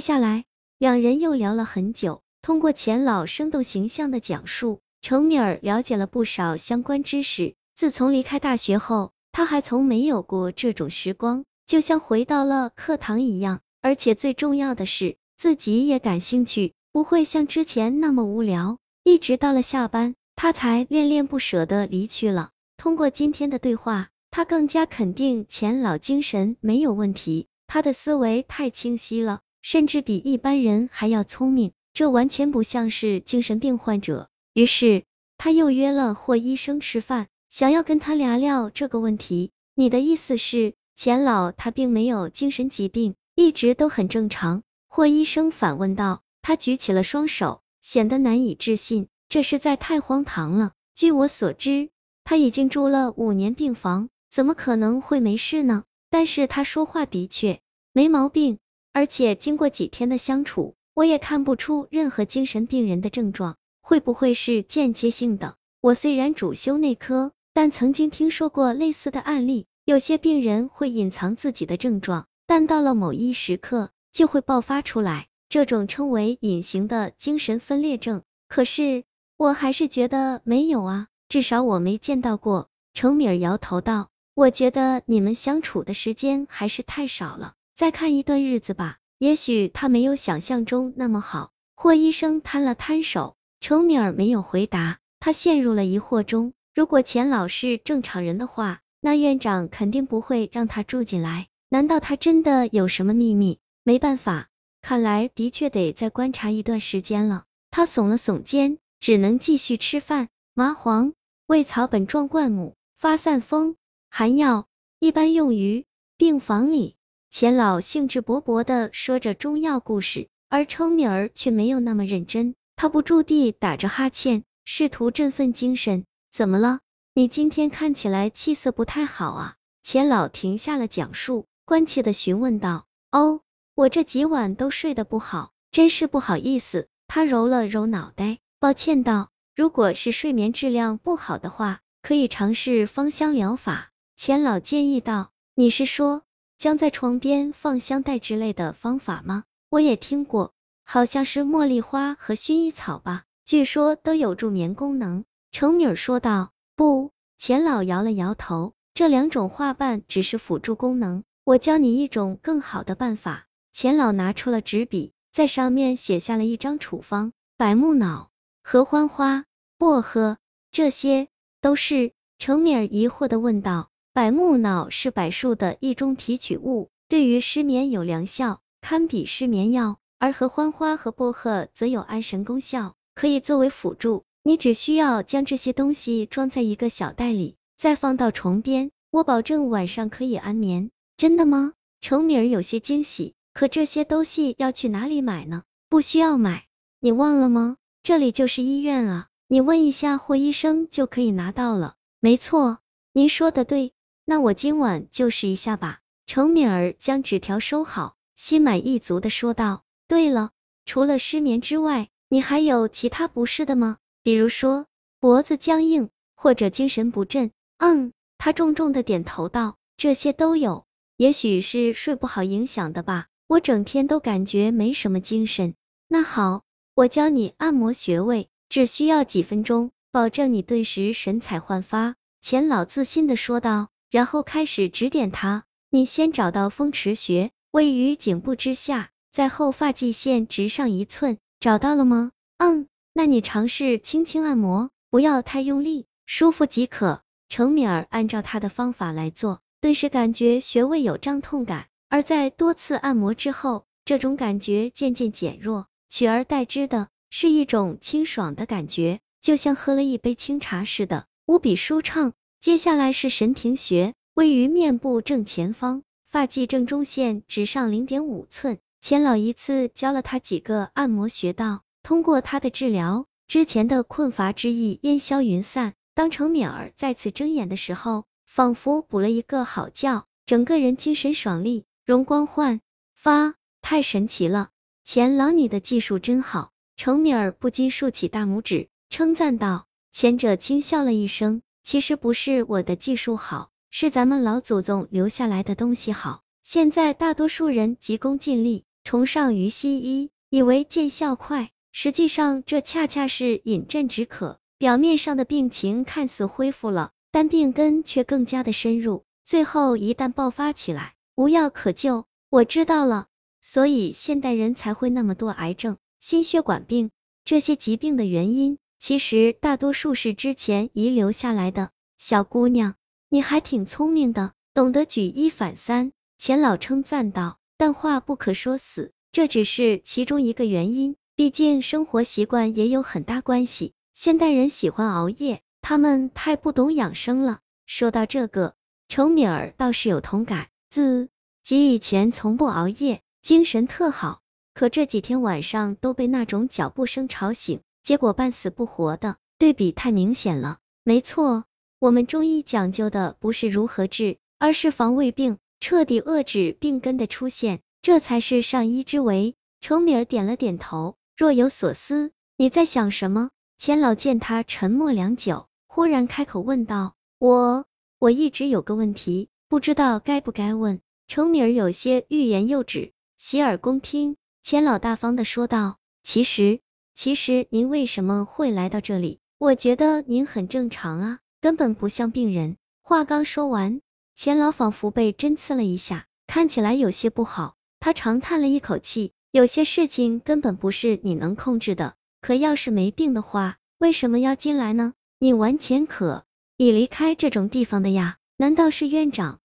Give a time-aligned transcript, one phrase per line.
[0.00, 0.46] 接下来，
[0.78, 7.54] 两人又聊了很久，通过钱老生动形象的讲述，程米尔了解了不少相关知识。
[7.76, 13.60] 自从离开大学后，他还从没有过这种时光，就像回到了课堂一样。
[13.82, 18.78] 而且最重要的是，自己也感兴趣，不会像之前那么无聊。
[19.04, 22.52] 一直到了下班，他才恋恋不舍的离去了。
[22.78, 34.28] 通过今天的对话，他更加肯定钱老精神没有问题，他的思维太清晰了，甚至比一般人还要聪明，这完全不像是精神病患者。
[34.54, 35.04] 于是，
[35.38, 37.28] 他又约了霍医生吃饭。
[37.48, 44.62] 想要跟他聊聊这个问题，你的意思是钱老他并没有精神疾病，一直都很正常？
[44.86, 46.22] 霍医生反问道。
[46.42, 50.72] 他举起了双手，显得难以置信，这实在太荒唐了。
[50.94, 51.90] 据我所知，
[52.24, 55.84] 他已经住了五年病房，怎么可能会没事呢？
[56.08, 57.60] 但是他说话的确
[57.92, 58.58] 没毛病，
[58.92, 65.56] 而且经过几天的相处，我也看不出任何精神病人的症状，会不会是间接性的？
[65.80, 67.32] 我虽然主修内科。
[67.52, 78.22] 但曾经听说过类似的案例，有些病人会隐藏自己的症状，但到了某一时刻就会爆发出来，这种称为隐形的精神分裂症。
[78.46, 79.02] 可是
[79.36, 82.68] 我还是觉得没有啊，至少我没见到过。
[82.94, 96.52] 程敏摇头道：“我觉得你们相处的时间还是太少了，再看一段日子吧，也许他没有想象中那么好。”霍医生摊了摊手，程米尔没有回答，他陷入了疑惑中。
[96.74, 101.46] 如果钱老是正常人的话，那院长肯定不会让他住进来。
[101.70, 103.60] 难道他真的有什么秘密？
[103.82, 104.50] 没办法，
[104.82, 107.44] 看来的确得再观察一段时间了。
[107.70, 110.28] 他耸了耸肩，只能继续吃饭。
[110.52, 111.14] 麻黄、
[111.46, 113.76] 味草本状灌木，发散风，
[114.10, 114.66] 含药，
[114.98, 115.86] 一般用于
[116.18, 116.96] 病房里。
[117.30, 126.04] 钱老兴致勃勃的说着中药故事，而程敏儿却没有那么认真，他不住地打着哈欠，试图振奋精神。
[126.32, 126.80] 怎么了？
[127.14, 129.54] 你今天看起来气色不太好啊！
[129.84, 132.86] 钱老停下了讲述，关切的询问道。
[133.12, 133.42] 哦，
[133.76, 136.88] 我这几晚都睡得不好，真是不好意思。
[137.06, 139.30] 他揉了揉脑袋，抱歉道。
[139.54, 143.90] 如果是睡眠质量不好的话，可以尝试芳香疗法。
[144.16, 145.30] 钱老建议道。
[145.54, 146.22] 你是说
[146.60, 149.44] 将在床边放香袋之类的方法吗？
[149.70, 150.52] 我也听过，
[150.84, 155.24] 好像是茉莉花和薰衣草吧，据说都有助眠功能。
[155.50, 163.46] 程敏说道：“不。”钱老摇了摇头，这两种花瓣只是辅助功能，我教你一种更好的办法。
[163.72, 168.28] 钱老拿出了纸笔，在上面写下了一张处方：百木脑、
[168.62, 169.46] 合欢花、
[169.78, 170.36] 薄荷，
[170.70, 171.28] 这些
[171.62, 172.12] 都是。
[172.38, 190.90] 程敏疑惑的问道：“百木脑是柏树的一种提取物，对于失眠有良效，堪比失眠药；而合欢花和薄荷则有安神功效，可以作为辅助。”你只需要将这些东西装在一个小袋里，再放到床边，我保证晚上可以安眠。
[191.16, 191.74] 真的吗？
[192.00, 193.34] 程敏儿有些惊喜。
[193.52, 195.62] 可这些东西要去哪里买呢？
[195.88, 196.64] 不需要买，
[197.00, 197.76] 你忘了吗？
[198.02, 201.94] 这里就是医院啊，你问一下霍医生就可以拿到了。
[202.18, 202.78] 没错，
[203.12, 203.92] 您说的对，
[204.30, 205.98] 那我今晚就试一下吧。
[206.24, 209.82] 程敏儿将纸条收好，心满意足的说道。
[210.06, 210.50] 对了，
[210.84, 213.96] 除了失眠之外，你还有其他不适的吗？
[214.22, 214.86] 比如说
[215.18, 220.84] 脖子僵硬或者精神不振，嗯，他重重的点头道，这些都有，
[221.16, 225.74] 也许是睡不好影响的吧，我整天都感觉没什么精神。
[226.06, 226.62] 那好，
[226.94, 232.14] 我教你按摩穴位，只需要几分钟，保证你顿时神采焕发。
[232.40, 242.32] 钱老自信的说道，然后开始指点他，你先找到风池穴，位于颈部之下，在后发际线直上一寸，找到了吗？
[242.58, 242.86] 嗯。
[243.12, 247.22] 那你尝试轻轻按摩，不要太用力，舒服即可。
[247.48, 262.32] 程敏儿按照他的方法来做，顿时感觉穴位有胀痛感，而在多次按摩之后，这种感觉渐渐减弱，取而代之的是一种清爽的感觉，就像喝了一杯清茶似的，无比舒畅。
[262.60, 268.76] 接下来是神庭穴，位于面部正前方，发际正中线直上零点五寸。
[269.00, 271.80] 钱老一次教了他几个按摩穴道。
[272.02, 275.94] 通过他的治疗，之前的困乏之意烟消云散。
[276.14, 282.82] 当程敏儿再次睁眼的时候，仿佛补了一个好觉，整个人精神爽利，容光焕
[283.14, 284.68] 发，太神奇了！
[285.02, 286.72] 钱老，你的技术真好。
[286.94, 289.86] 程敏儿不禁竖起大拇指，称赞道。
[290.12, 296.42] 前者轻笑了一声，其实不是我的技术好，是咱们老祖宗留下来的东西好。
[296.62, 304.58] 现在大多数人急功近利，崇尚于西医，以为见效快，实际上这恰恰是饮鸩止渴。
[304.78, 312.24] 表面上的病情看似恢复了，但病根却更加的深入，最后一旦爆发起来，无药可救。
[312.48, 313.26] 我知道了，
[313.60, 317.10] 所以现代人才会那么多癌症、心血管病
[317.44, 321.90] 这些疾病的原因，其实大多数是之前遗留下来的。
[322.18, 322.94] 小姑娘，
[323.30, 326.12] 你还挺聪明的，懂得举一反三。
[326.38, 327.56] 钱老称赞道。
[327.78, 333.94] 但话不可说死，这只是其中一个原因，毕竟生活习惯也有很大关系。
[334.12, 337.60] 现代人喜欢熬夜，他们太不懂养生了。
[337.86, 338.74] 说到这个，
[339.08, 341.30] 程敏儿倒是有同感，自
[341.62, 344.42] 己以前从不熬夜，精神特好，
[344.74, 350.78] 可这几天晚上都被那种脚步声吵醒，结果半死不活的，对比太明显了。
[351.04, 351.64] 没错，
[351.98, 359.54] 我们中医讲究的不是如何治，而是防胃病，彻底遏制病根的出现，这才是上医之为。
[359.80, 362.32] 程敏儿点了点头，若有所思。
[362.56, 363.50] 你在想什么？
[363.78, 367.86] 钱老见他沉默良久，忽然开口问道：“我，
[368.18, 374.36] 我一直有个问题，不知道该不该问。”程敏儿有些欲言又止，洗耳恭听。
[374.62, 376.80] 钱老大方的说道：“其实，
[377.22, 379.40] 其实您为什么会来到这里？
[379.58, 384.00] 我觉得您很正常啊，根本不像病人。”话刚说完，
[384.34, 387.74] 钱老仿佛被针刺了一下，看起来有些不好。
[387.98, 395.12] 他长叹了一口气：“有些事情根本不是你能控制的。”可要是没病的话，为什么要进来呢？
[395.38, 396.46] 你完全可
[396.78, 398.38] 以离开这种地方的呀！
[398.56, 399.59] 难道是院长